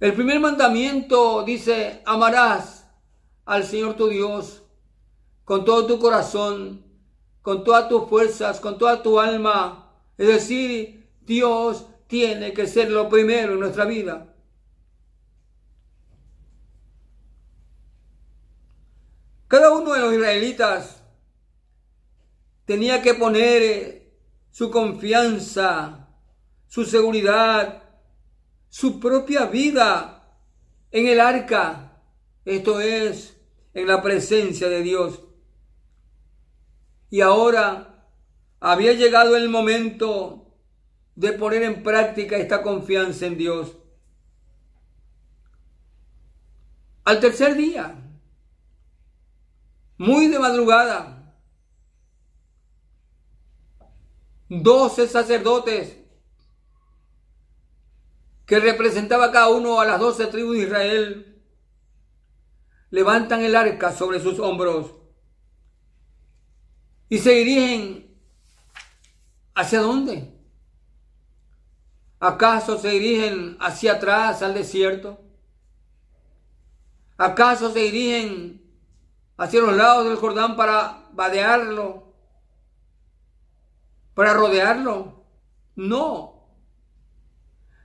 El 0.00 0.12
primer 0.12 0.38
mandamiento 0.40 1.44
dice, 1.44 2.02
amarás 2.04 2.86
al 3.44 3.64
Señor 3.64 3.94
tu 3.94 4.08
Dios 4.08 4.62
con 5.44 5.64
todo 5.64 5.86
tu 5.86 5.98
corazón, 5.98 6.84
con 7.42 7.64
todas 7.64 7.88
tus 7.88 8.08
fuerzas, 8.08 8.60
con 8.60 8.78
toda 8.78 9.02
tu 9.02 9.20
alma. 9.20 9.92
Es 10.16 10.26
decir, 10.26 11.10
Dios 11.22 11.86
tiene 12.14 12.52
que 12.52 12.68
ser 12.68 12.92
lo 12.92 13.08
primero 13.08 13.54
en 13.54 13.58
nuestra 13.58 13.86
vida. 13.86 14.32
Cada 19.48 19.72
uno 19.72 19.94
de 19.94 19.98
los 19.98 20.14
israelitas 20.14 21.02
tenía 22.66 23.02
que 23.02 23.14
poner 23.14 23.62
eh, 23.62 24.12
su 24.52 24.70
confianza, 24.70 26.08
su 26.68 26.84
seguridad, 26.84 27.82
su 28.68 29.00
propia 29.00 29.46
vida 29.46 30.38
en 30.92 31.08
el 31.08 31.18
arca. 31.18 32.00
Esto 32.44 32.78
es, 32.78 33.36
en 33.72 33.88
la 33.88 34.00
presencia 34.00 34.68
de 34.68 34.82
Dios. 34.82 35.20
Y 37.10 37.22
ahora 37.22 38.08
había 38.60 38.92
llegado 38.92 39.34
el 39.34 39.48
momento 39.48 40.43
de 41.16 41.32
poner 41.32 41.62
en 41.62 41.82
práctica 41.82 42.36
esta 42.36 42.62
confianza 42.62 43.26
en 43.26 43.38
Dios. 43.38 43.76
Al 47.04 47.20
tercer 47.20 47.54
día, 47.54 47.94
muy 49.98 50.28
de 50.28 50.38
madrugada, 50.38 51.34
doce 54.48 55.06
sacerdotes 55.06 55.98
que 58.46 58.60
representaba 58.60 59.32
cada 59.32 59.48
uno 59.50 59.80
a 59.80 59.86
las 59.86 60.00
doce 60.00 60.26
tribus 60.26 60.56
de 60.56 60.62
Israel, 60.62 61.42
levantan 62.90 63.42
el 63.42 63.56
arca 63.56 63.92
sobre 63.92 64.20
sus 64.20 64.38
hombros 64.38 64.94
y 67.08 67.18
se 67.18 67.30
dirigen 67.30 68.16
hacia 69.54 69.80
dónde? 69.80 70.33
¿Acaso 72.26 72.78
se 72.78 72.88
dirigen 72.88 73.58
hacia 73.60 73.92
atrás 73.92 74.40
al 74.40 74.54
desierto? 74.54 75.20
¿Acaso 77.18 77.70
se 77.70 77.80
dirigen 77.80 78.64
hacia 79.36 79.60
los 79.60 79.76
lados 79.76 80.06
del 80.08 80.16
Jordán 80.16 80.56
para 80.56 81.06
vadearlo, 81.12 82.14
para 84.14 84.32
rodearlo. 84.32 85.26
No. 85.76 86.48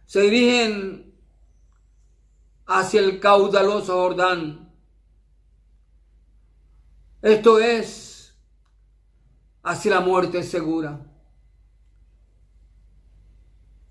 Se 0.05 0.21
dirigen 0.21 1.13
hacia 2.65 3.01
el 3.01 3.19
caudaloso 3.19 3.93
Jordán. 3.93 4.73
Esto 7.21 7.59
es 7.59 8.37
hacia 9.63 9.95
la 9.95 9.99
muerte 9.99 10.43
segura. 10.43 11.08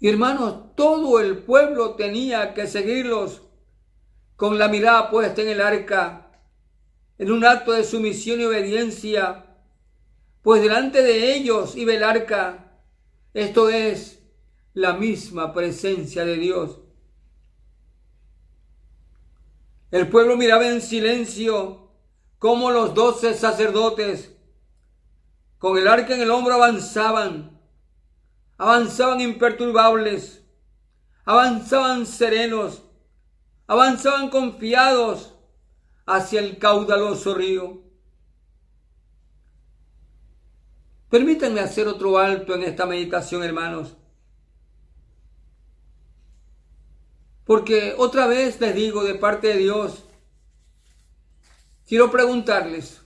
Y 0.00 0.08
hermanos, 0.08 0.74
todo 0.76 1.20
el 1.20 1.38
pueblo 1.38 1.94
tenía 1.94 2.54
que 2.54 2.66
seguirlos. 2.66 3.42
Con 4.36 4.58
la 4.58 4.68
mirada 4.68 5.10
puesta 5.10 5.42
en 5.42 5.48
el 5.48 5.60
arca, 5.60 6.30
en 7.18 7.32
un 7.32 7.44
acto 7.44 7.72
de 7.72 7.82
sumisión 7.82 8.40
y 8.40 8.44
obediencia, 8.44 9.46
pues 10.42 10.62
delante 10.62 11.02
de 11.02 11.34
ellos 11.34 11.74
iba 11.74 11.92
el 11.92 12.04
arca, 12.04 12.80
esto 13.34 13.68
es 13.68 14.22
la 14.74 14.92
misma 14.92 15.52
presencia 15.52 16.24
de 16.24 16.36
Dios. 16.36 16.78
El 19.90 20.08
pueblo 20.08 20.36
miraba 20.36 20.68
en 20.68 20.80
silencio 20.80 21.90
cómo 22.38 22.70
los 22.70 22.94
doce 22.94 23.34
sacerdotes 23.34 24.38
con 25.58 25.76
el 25.76 25.88
arca 25.88 26.14
en 26.14 26.20
el 26.20 26.30
hombro 26.30 26.54
avanzaban, 26.54 27.57
avanzaban 28.58 29.20
imperturbables, 29.20 30.42
avanzaban 31.24 32.04
serenos, 32.04 32.82
avanzaban 33.68 34.28
confiados 34.30 35.34
hacia 36.04 36.40
el 36.40 36.58
caudaloso 36.58 37.34
río. 37.34 37.82
Permítanme 41.08 41.60
hacer 41.60 41.86
otro 41.86 42.18
alto 42.18 42.54
en 42.54 42.64
esta 42.64 42.84
meditación, 42.84 43.42
hermanos. 43.42 43.96
Porque 47.44 47.94
otra 47.96 48.26
vez 48.26 48.60
les 48.60 48.74
digo 48.74 49.04
de 49.04 49.14
parte 49.14 49.48
de 49.48 49.56
Dios, 49.56 50.04
quiero 51.86 52.10
preguntarles, 52.10 53.00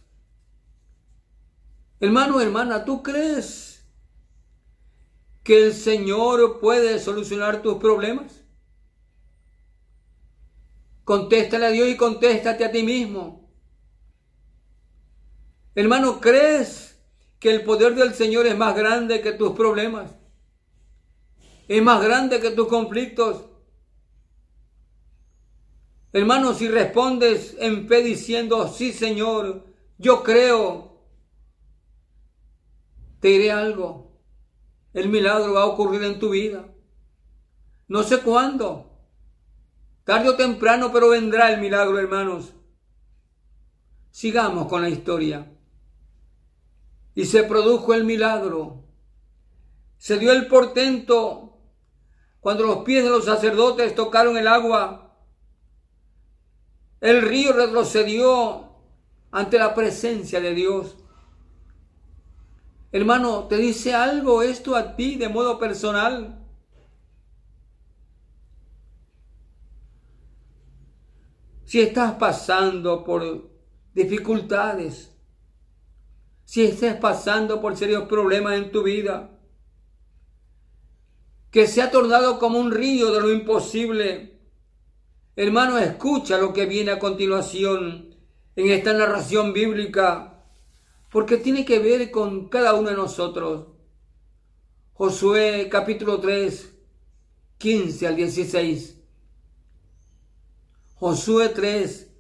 hermano, 2.01 2.41
hermana, 2.41 2.85
¿tú 2.85 3.05
crees 3.05 3.72
que 5.43 5.67
el 5.67 5.75
Señor 5.75 6.61
puede 6.61 6.99
solucionar 6.99 7.63
tus 7.63 7.79
problemas? 7.79 8.45
Contéstale 11.05 11.67
a 11.67 11.71
Dios 11.71 11.89
y 11.89 11.97
contéstate 11.97 12.65
a 12.65 12.71
ti 12.71 12.83
mismo. 12.83 13.51
Hermano, 15.75 16.21
¿crees 16.21 17.03
que 17.41 17.51
el 17.51 17.65
poder 17.65 17.95
del 17.95 18.15
Señor 18.15 18.47
es 18.47 18.57
más 18.57 18.77
grande 18.77 19.21
que 19.21 19.33
tus 19.33 19.53
problemas? 19.53 20.13
¿Es 21.67 21.83
más 21.83 22.03
grande 22.03 22.41
que 22.41 22.51
tus 22.51 22.69
conflictos? 22.69 23.47
Hermano, 26.13 26.53
si 26.55 26.69
respondes 26.69 27.57
en 27.59 27.89
fe 27.89 28.03
diciendo, 28.03 28.69
sí 28.69 28.93
Señor, 28.93 29.65
yo 29.97 30.23
creo, 30.23 31.01
te 33.21 33.29
diré 33.29 33.51
algo. 33.51 34.12
El 34.93 35.09
milagro 35.09 35.55
va 35.55 35.63
a 35.63 35.67
ocurrir 35.67 36.03
en 36.03 36.19
tu 36.19 36.31
vida. 36.31 36.67
No 37.89 38.03
sé 38.03 38.21
cuándo, 38.21 38.93
Tarde 40.05 40.31
o 40.31 40.37
temprano, 40.37 40.93
pero 40.93 41.11
vendrá 41.11 41.53
el 41.53 41.61
milagro, 41.61 41.99
hermanos. 41.99 42.53
Sigamos 44.11 44.67
con 44.67 44.83
la 44.83 44.89
historia. 44.89 45.53
Y 47.15 47.25
se 47.27 47.45
produjo 47.45 47.95
el 47.95 48.05
milagro. 48.05 48.85
Se 49.99 50.19
dio 50.19 50.33
el 50.33 50.49
portento 50.49 51.61
cuando 52.41 52.67
los 52.67 52.79
pies 52.79 53.05
de 53.05 53.11
los 53.11 53.25
sacerdotes 53.25 53.95
tocaron 53.95 54.37
el 54.37 54.49
agua. 54.49 55.17
El 57.01 57.23
río 57.23 57.53
retrocedió 57.53 58.73
ante 59.31 59.59
la 59.59 59.75
presencia 59.75 60.41
de 60.41 60.55
Dios. 60.55 60.97
Hermano, 62.93 63.49
¿te 63.49 63.57
dice 63.57 63.95
algo 63.95 64.43
esto 64.43 64.77
a 64.77 64.95
ti 64.95 65.17
de 65.17 65.29
modo 65.29 65.59
personal? 65.59 66.43
si 71.73 71.81
estás 71.81 72.17
pasando 72.17 73.03
por 73.03 73.49
dificultades, 73.95 75.11
si 76.45 76.65
estás 76.65 76.97
pasando 76.97 77.63
por 77.63 77.79
serios 77.79 78.05
problemas 78.05 78.59
en 78.59 78.71
tu 78.71 78.83
vida, 78.83 79.41
que 81.51 81.67
se 81.67 81.81
ha 81.81 81.91
tornado 81.91 82.39
como 82.39 82.59
un 82.59 82.73
río 82.73 83.11
de 83.11 83.23
lo 83.23 83.33
imposible, 83.33 84.39
hermano, 85.35 85.79
escucha 85.79 86.37
lo 86.37 86.53
que 86.53 86.67
viene 86.67 86.91
a 86.91 86.99
continuación 86.99 88.17
en 88.55 88.71
esta 88.71 88.93
narración 88.93 89.55
bíblica, 89.55 90.32
porque 91.13 91.37
tiene 91.37 91.67
que 91.67 91.79
ver 91.79 92.11
con 92.11 92.49
cada 92.49 92.73
uno 92.73 92.89
de 92.89 92.97
nosotros. 92.97 93.67
Josué 94.95 95.69
capítulo 95.71 96.19
3, 96.19 96.75
15 97.59 98.07
al 98.07 98.17
16. 98.17 98.97
Josué 100.95 101.51
3, 101.51 102.11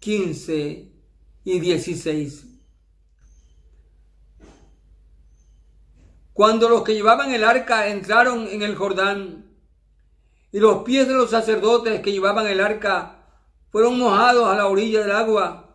15 0.00 0.92
y 1.44 1.60
16. 1.60 2.46
Cuando 6.34 6.68
los 6.68 6.82
que 6.82 6.92
llevaban 6.92 7.32
el 7.32 7.42
arca 7.42 7.88
entraron 7.88 8.46
en 8.48 8.60
el 8.60 8.74
Jordán 8.74 9.46
y 10.52 10.60
los 10.60 10.82
pies 10.82 11.08
de 11.08 11.14
los 11.14 11.30
sacerdotes 11.30 12.02
que 12.02 12.12
llevaban 12.12 12.46
el 12.46 12.60
arca 12.60 13.24
fueron 13.70 13.98
mojados 13.98 14.46
a 14.46 14.56
la 14.56 14.66
orilla 14.66 15.00
del 15.00 15.12
agua, 15.12 15.65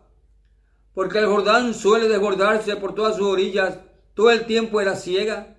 porque 0.94 1.18
el 1.18 1.26
Jordán 1.26 1.74
suele 1.74 2.08
desbordarse 2.08 2.76
por 2.76 2.94
todas 2.94 3.16
sus 3.16 3.26
orillas, 3.26 3.78
todo 4.14 4.30
el 4.30 4.46
tiempo 4.46 4.80
era 4.80 4.94
ciega. 4.94 5.56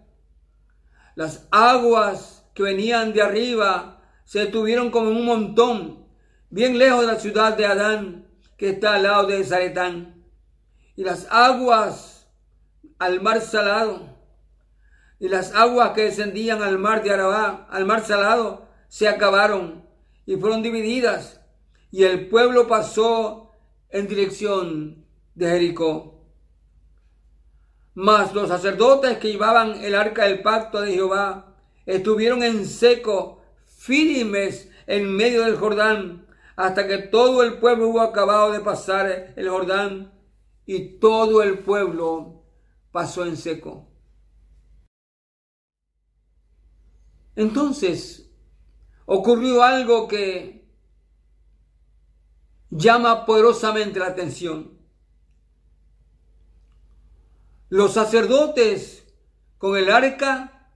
Las 1.16 1.48
aguas 1.52 2.46
que 2.54 2.64
venían 2.64 3.14
de 3.14 3.22
arriba 3.22 4.02
se 4.26 4.40
detuvieron 4.40 4.92
como 4.92 5.10
un 5.10 5.26
montón 5.26 6.06
bien 6.50 6.78
lejos 6.78 7.02
de 7.02 7.08
la 7.08 7.20
ciudad 7.20 7.58
de 7.58 7.66
Adán, 7.66 8.28
que 8.58 8.70
está 8.70 8.96
al 8.96 9.04
lado 9.04 9.28
de 9.28 9.44
Zaretán, 9.44 10.24
y 10.96 11.04
las 11.04 11.28
aguas 11.32 12.28
al 13.00 13.22
mar 13.22 13.42
salado, 13.42 14.14
y 15.20 15.30
las 15.30 15.54
aguas 15.56 15.92
que 15.92 16.04
descendían 16.04 16.62
al 16.62 16.78
mar 16.78 17.02
de 17.02 17.12
Arabá, 17.12 17.68
al 17.72 17.86
mar 17.86 18.06
salado, 18.06 18.68
se 18.88 19.08
acabaron 19.08 19.84
y 20.26 20.36
fueron 20.36 20.62
divididas, 20.62 21.42
y 21.90 22.04
el 22.04 22.30
pueblo 22.30 22.68
pasó 22.68 23.52
en 23.90 24.08
dirección 24.08 25.06
de 25.36 25.50
Jericó. 25.50 26.22
Mas 27.96 28.34
los 28.34 28.50
sacerdotes 28.50 29.18
que 29.18 29.32
llevaban 29.32 29.84
el 29.84 29.96
arca 29.96 30.26
del 30.26 30.42
pacto 30.42 30.82
de 30.82 30.94
Jehová 30.94 31.56
estuvieron 31.86 32.44
en 32.44 32.66
seco, 32.66 33.42
firmes 33.66 34.70
en 34.88 35.16
medio 35.16 35.44
del 35.46 35.58
Jordán, 35.58 36.28
hasta 36.56 36.88
que 36.88 36.98
todo 36.98 37.44
el 37.44 37.60
pueblo 37.60 37.90
hubo 37.90 38.02
acabado 38.02 38.52
de 38.52 38.60
pasar 38.60 39.34
el 39.36 39.50
Jordán 39.50 40.12
y 40.66 40.98
todo 41.00 41.42
el 41.42 41.60
pueblo 41.60 42.44
pasó 42.92 43.26
en 43.26 43.38
seco. 43.38 43.88
Entonces 47.36 48.32
ocurrió 49.06 49.64
algo 49.64 50.08
que 50.08 50.68
llama 52.70 53.26
poderosamente 53.26 54.00
la 54.00 54.08
atención. 54.08 54.83
Los 57.74 57.94
sacerdotes 57.94 59.04
con 59.58 59.76
el 59.76 59.90
arca 59.90 60.70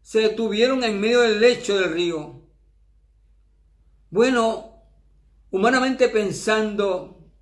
se 0.00 0.20
detuvieron 0.20 0.84
en 0.84 1.00
medio 1.00 1.22
del 1.22 1.40
lecho 1.40 1.76
del 1.76 1.92
río. 1.92 2.40
Bueno, 4.10 4.80
humanamente 5.50 6.08
pensando 6.08 7.32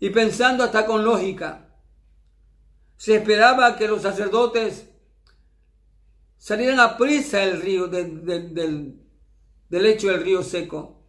y 0.00 0.08
pensando 0.08 0.64
hasta 0.64 0.86
con 0.86 1.04
lógica, 1.04 1.68
se 2.96 3.16
esperaba 3.16 3.76
que 3.76 3.88
los 3.88 4.00
sacerdotes 4.00 4.88
salieran 6.38 6.80
a 6.80 6.96
prisa 6.96 7.40
del 7.40 7.60
río, 7.60 7.88
del, 7.88 8.24
del 8.24 9.02
lecho 9.68 10.08
del 10.08 10.24
río 10.24 10.42
seco. 10.42 11.04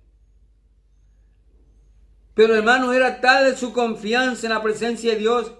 Pero 2.33 2.55
hermanos, 2.55 2.93
era 2.93 3.21
tal 3.21 3.55
su 3.55 3.71
confianza 3.71 4.47
en 4.47 4.53
la 4.53 4.61
presencia 4.61 5.13
de 5.13 5.19
Dios 5.19 5.53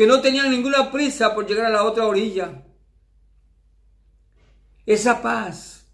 que 0.00 0.06
no 0.06 0.22
tenían 0.22 0.50
ninguna 0.50 0.90
prisa 0.90 1.34
por 1.34 1.46
llegar 1.46 1.66
a 1.66 1.68
la 1.68 1.84
otra 1.84 2.06
orilla. 2.06 2.64
Esa 4.86 5.20
paz 5.20 5.86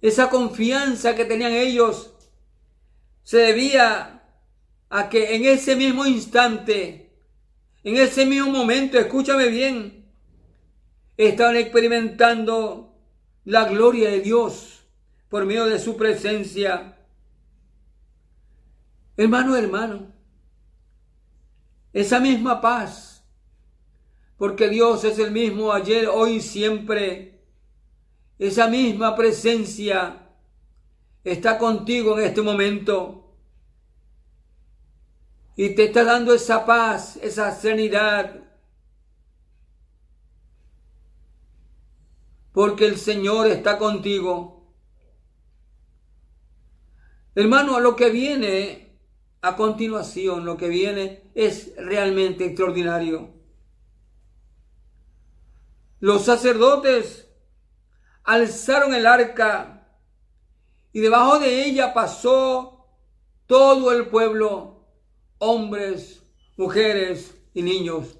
esa 0.00 0.30
confianza 0.30 1.14
que 1.14 1.26
tenían 1.26 1.52
ellos 1.52 2.14
se 3.24 3.36
debía 3.36 4.22
a 4.88 5.08
que 5.10 5.36
en 5.36 5.44
ese 5.44 5.76
mismo 5.76 6.06
instante, 6.06 7.12
en 7.84 7.98
ese 7.98 8.24
mismo 8.24 8.50
momento, 8.50 8.98
escúchame 8.98 9.48
bien, 9.48 10.06
estaban 11.18 11.56
experimentando 11.56 12.96
la 13.44 13.66
gloria 13.66 14.08
de 14.08 14.20
Dios 14.20 14.80
por 15.28 15.44
medio 15.44 15.66
de 15.66 15.78
su 15.78 15.94
presencia. 15.98 16.96
Hermano, 19.18 19.56
hermano, 19.56 20.15
esa 21.96 22.20
misma 22.20 22.60
paz, 22.60 23.24
porque 24.36 24.68
Dios 24.68 25.02
es 25.04 25.18
el 25.18 25.30
mismo 25.30 25.72
ayer, 25.72 26.08
hoy 26.08 26.42
siempre, 26.42 27.40
esa 28.38 28.68
misma 28.68 29.16
presencia 29.16 30.28
está 31.24 31.56
contigo 31.56 32.18
en 32.18 32.26
este 32.26 32.42
momento 32.42 33.34
y 35.56 35.74
te 35.74 35.84
está 35.84 36.04
dando 36.04 36.34
esa 36.34 36.66
paz, 36.66 37.16
esa 37.22 37.50
serenidad. 37.50 38.44
Porque 42.52 42.84
el 42.84 42.98
Señor 42.98 43.46
está 43.46 43.78
contigo. 43.78 44.70
Hermano, 47.34 47.80
lo 47.80 47.96
que 47.96 48.10
viene 48.10 48.85
a 49.46 49.54
continuación, 49.54 50.44
lo 50.44 50.56
que 50.56 50.68
viene 50.68 51.30
es 51.36 51.72
realmente 51.76 52.46
extraordinario. 52.46 53.30
Los 56.00 56.24
sacerdotes 56.24 57.28
alzaron 58.24 58.92
el 58.92 59.06
arca 59.06 59.88
y 60.92 60.98
debajo 60.98 61.38
de 61.38 61.64
ella 61.64 61.94
pasó 61.94 62.88
todo 63.46 63.92
el 63.92 64.08
pueblo 64.08 64.84
hombres, 65.38 66.24
mujeres 66.56 67.36
y 67.54 67.62
niños. 67.62 68.18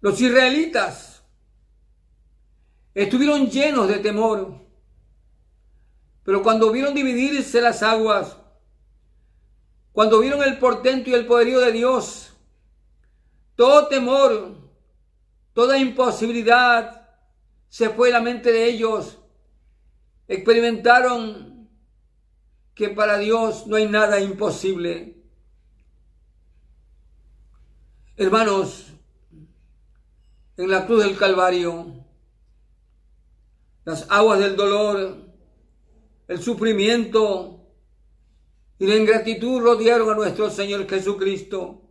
Los 0.00 0.20
israelitas 0.20 1.24
estuvieron 2.94 3.50
llenos 3.50 3.88
de 3.88 3.98
temor, 3.98 4.65
pero 6.26 6.42
cuando 6.42 6.72
vieron 6.72 6.92
dividirse 6.92 7.60
las 7.60 7.84
aguas, 7.84 8.36
cuando 9.92 10.18
vieron 10.18 10.42
el 10.42 10.58
portento 10.58 11.08
y 11.08 11.14
el 11.14 11.24
poderío 11.24 11.60
de 11.60 11.70
Dios, 11.70 12.32
todo 13.54 13.86
temor, 13.86 14.56
toda 15.52 15.78
imposibilidad 15.78 17.08
se 17.68 17.90
fue 17.90 18.08
de 18.08 18.14
la 18.14 18.20
mente 18.20 18.50
de 18.50 18.64
ellos. 18.66 19.18
Experimentaron 20.26 21.70
que 22.74 22.88
para 22.88 23.18
Dios 23.18 23.68
no 23.68 23.76
hay 23.76 23.86
nada 23.86 24.18
imposible. 24.18 25.22
Hermanos, 28.16 28.88
en 30.56 30.70
la 30.72 30.86
cruz 30.86 31.04
del 31.04 31.16
Calvario, 31.16 32.04
las 33.84 34.10
aguas 34.10 34.40
del 34.40 34.56
dolor, 34.56 35.25
el 36.28 36.42
sufrimiento 36.42 37.60
y 38.78 38.86
la 38.86 38.96
ingratitud 38.96 39.60
rodearon 39.60 40.10
a 40.10 40.14
nuestro 40.14 40.50
Señor 40.50 40.88
Jesucristo. 40.88 41.82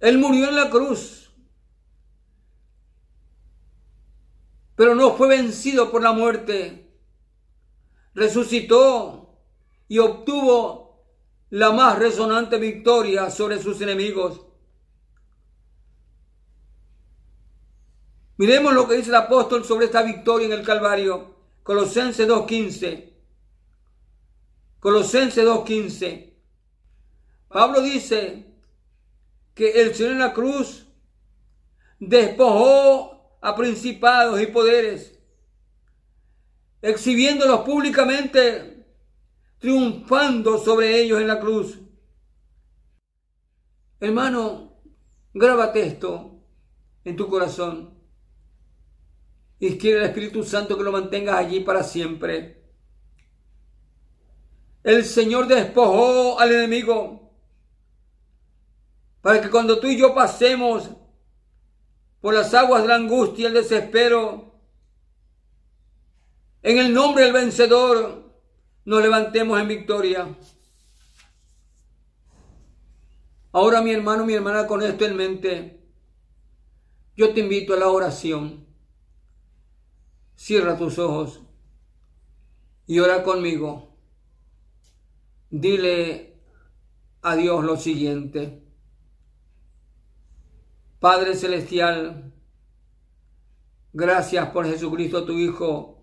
Él 0.00 0.18
murió 0.18 0.48
en 0.48 0.56
la 0.56 0.70
cruz, 0.70 1.30
pero 4.76 4.94
no 4.94 5.14
fue 5.14 5.28
vencido 5.28 5.90
por 5.90 6.02
la 6.02 6.12
muerte 6.12 6.90
resucitó 8.14 9.38
y 9.88 9.98
obtuvo 9.98 11.04
la 11.50 11.72
más 11.72 11.98
resonante 11.98 12.58
victoria 12.58 13.30
sobre 13.30 13.60
sus 13.60 13.80
enemigos. 13.80 14.42
Miremos 18.36 18.72
lo 18.72 18.88
que 18.88 18.94
dice 18.94 19.10
el 19.10 19.16
apóstol 19.16 19.64
sobre 19.64 19.86
esta 19.86 20.02
victoria 20.02 20.46
en 20.46 20.52
el 20.52 20.64
Calvario. 20.64 21.39
Colosenses 21.70 22.26
2.15. 22.26 23.12
Colosenses 24.80 25.44
2.15. 25.44 26.32
Pablo 27.46 27.80
dice 27.80 28.44
que 29.54 29.80
el 29.80 29.94
Señor 29.94 30.12
en 30.14 30.18
la 30.18 30.34
cruz 30.34 30.88
despojó 32.00 33.38
a 33.40 33.54
principados 33.54 34.40
y 34.40 34.48
poderes 34.48 35.16
exhibiéndolos 36.82 37.60
públicamente, 37.60 38.84
triunfando 39.60 40.58
sobre 40.58 41.00
ellos 41.00 41.20
en 41.20 41.28
la 41.28 41.38
cruz. 41.38 41.78
Hermano, 44.00 44.72
grábate 45.32 45.86
esto 45.86 46.34
en 47.04 47.14
tu 47.14 47.28
corazón 47.28 47.99
y 49.60 49.76
quiere 49.76 49.98
el 49.98 50.06
Espíritu 50.06 50.42
Santo 50.42 50.76
que 50.76 50.82
lo 50.82 50.90
mantengas 50.90 51.36
allí 51.36 51.60
para 51.60 51.84
siempre. 51.84 52.64
El 54.82 55.04
Señor 55.04 55.46
despojó 55.46 56.40
al 56.40 56.52
enemigo 56.52 57.30
para 59.20 59.42
que 59.42 59.50
cuando 59.50 59.78
tú 59.78 59.86
y 59.86 59.98
yo 59.98 60.14
pasemos 60.14 60.88
por 62.22 62.32
las 62.32 62.54
aguas 62.54 62.82
de 62.82 62.88
la 62.88 62.94
angustia 62.96 63.42
y 63.42 63.46
el 63.46 63.54
desespero, 63.54 64.54
en 66.62 66.78
el 66.78 66.94
nombre 66.94 67.24
del 67.24 67.32
vencedor 67.34 68.34
nos 68.86 69.02
levantemos 69.02 69.60
en 69.60 69.68
victoria. 69.68 70.38
Ahora 73.52 73.82
mi 73.82 73.90
hermano, 73.90 74.24
mi 74.24 74.32
hermana, 74.32 74.66
con 74.66 74.82
esto 74.82 75.04
en 75.04 75.16
mente, 75.16 75.80
yo 77.14 77.34
te 77.34 77.40
invito 77.40 77.74
a 77.74 77.78
la 77.78 77.88
oración. 77.88 78.59
Cierra 80.40 80.78
tus 80.78 80.98
ojos 80.98 81.42
y 82.86 82.98
ora 82.98 83.22
conmigo. 83.22 83.94
Dile 85.50 86.40
a 87.20 87.36
Dios 87.36 87.62
lo 87.62 87.76
siguiente. 87.76 88.64
Padre 90.98 91.34
Celestial, 91.34 92.32
gracias 93.92 94.48
por 94.48 94.64
Jesucristo 94.64 95.26
tu 95.26 95.34
Hijo 95.34 95.98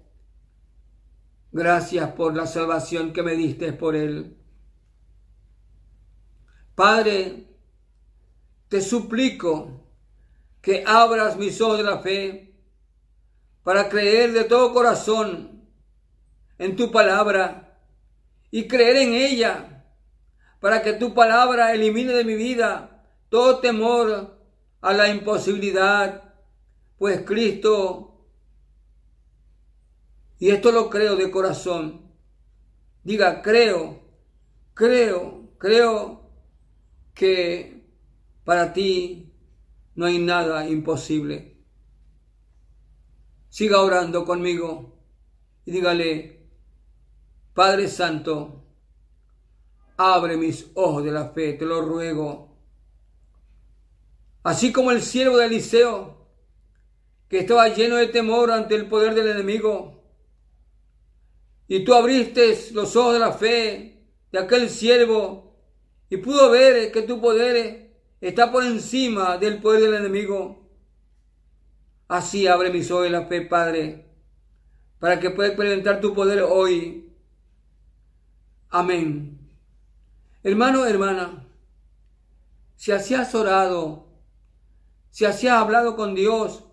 Gracias 1.52 2.12
por 2.12 2.36
la 2.36 2.46
salvación 2.46 3.14
que 3.14 3.24
me 3.24 3.34
diste 3.34 3.74
por 3.74 3.96
Él. 3.96 4.38
Padre, 6.76 7.48
te 8.68 8.82
suplico 8.82 9.84
que 10.62 10.84
abras 10.86 11.38
mis 11.38 11.60
ojos 11.60 11.80
de 11.80 11.84
la 11.84 11.98
fe 11.98 12.47
para 13.68 13.90
creer 13.90 14.32
de 14.32 14.46
todo 14.46 14.72
corazón 14.72 15.62
en 16.58 16.78
tu 16.78 16.90
palabra 16.90 17.78
y 18.50 18.66
creer 18.66 18.96
en 18.96 19.14
ella 19.14 19.84
para 20.62 20.82
que 20.82 20.94
tu 20.94 21.14
palabra 21.14 21.74
elimine 21.74 22.14
de 22.14 22.24
mi 22.24 22.36
vida 22.36 23.04
todo 23.28 23.60
temor 23.60 24.40
a 24.80 24.94
la 24.94 25.10
imposibilidad, 25.10 26.34
pues 26.98 27.24
Cristo 27.26 28.26
y 30.40 30.52
esto 30.52 30.72
lo 30.72 30.90
creo 30.90 31.18
de 31.18 31.30
corazón. 31.30 32.10
Diga, 33.04 33.42
creo, 33.42 34.00
creo, 34.76 35.50
creo 35.58 36.32
que 37.14 37.86
para 38.46 38.72
ti 38.72 39.34
no 39.94 40.06
hay 40.06 40.20
nada 40.20 40.70
imposible. 40.70 41.57
Siga 43.58 43.82
orando 43.82 44.24
conmigo 44.24 44.94
y 45.66 45.72
dígale, 45.72 46.46
Padre 47.56 47.88
Santo, 47.88 48.64
abre 49.98 50.38
mis 50.38 50.68
ojos 50.76 51.04
de 51.04 51.12
la 51.12 51.30
fe, 51.30 51.54
te 51.54 51.66
lo 51.66 51.82
ruego. 51.82 52.56
Así 54.44 54.72
como 54.72 54.92
el 54.92 55.02
siervo 55.02 55.38
de 55.38 55.48
Eliseo, 55.48 56.28
que 57.28 57.40
estaba 57.40 57.70
lleno 57.70 57.96
de 57.96 58.06
temor 58.06 58.52
ante 58.52 58.76
el 58.76 58.88
poder 58.88 59.16
del 59.16 59.30
enemigo, 59.30 60.04
y 61.68 61.84
tú 61.84 61.96
abriste 61.96 62.56
los 62.74 62.96
ojos 62.96 63.14
de 63.14 63.20
la 63.20 63.32
fe 63.34 64.04
de 64.32 64.38
aquel 64.38 64.70
siervo 64.70 65.56
y 66.12 66.18
pudo 66.18 66.52
ver 66.52 66.92
que 66.92 67.02
tu 67.02 67.20
poder 67.20 67.92
está 68.22 68.52
por 68.52 68.64
encima 68.64 69.40
del 69.40 69.60
poder 69.60 69.82
del 69.82 69.96
enemigo. 69.96 70.57
Así 72.08 72.48
abre 72.48 72.72
mis 72.72 72.90
ojos 72.92 73.10
la 73.12 73.26
fe, 73.26 73.42
Padre, 73.42 74.06
para 75.00 75.20
que 75.20 75.30
pueda 75.30 75.50
experimentar 75.50 76.00
tu 76.00 76.14
poder 76.14 76.44
hoy. 76.44 77.14
Amén. 78.70 79.40
Hermano, 80.44 80.86
hermana, 80.86 81.46
si 82.76 82.92
así 82.92 83.14
has 83.14 83.34
orado, 83.36 84.08
si 85.10 85.26
así 85.26 85.48
has 85.48 85.60
hablado 85.60 85.96
con 85.96 86.16
Dios, 86.16 86.64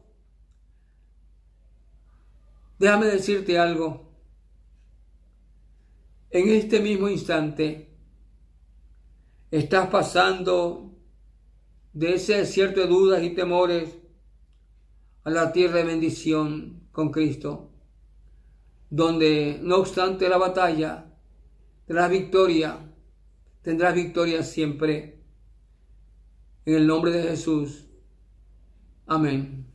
déjame 2.78 3.06
decirte 3.06 3.58
algo. 3.58 4.04
en 6.34 6.48
este 6.48 6.80
mismo 6.80 7.08
instante 7.08 7.88
estás 9.52 9.88
pasando 9.88 10.92
de 11.92 12.14
ese 12.14 12.38
desierto 12.38 12.80
de 12.80 12.88
dudas 12.88 13.22
y 13.22 13.30
temores 13.30 13.96
a 15.24 15.30
la 15.30 15.52
tierra 15.52 15.78
de 15.78 15.84
bendición 15.84 16.88
con 16.92 17.10
Cristo, 17.10 17.70
donde 18.90 19.58
no 19.62 19.76
obstante 19.76 20.28
la 20.28 20.36
batalla, 20.36 21.06
tendrás 21.86 22.10
victoria, 22.10 22.78
tendrás 23.62 23.94
victoria 23.94 24.42
siempre. 24.42 25.18
En 26.66 26.74
el 26.74 26.86
nombre 26.86 27.10
de 27.10 27.22
Jesús. 27.24 27.86
Amén. 29.06 29.73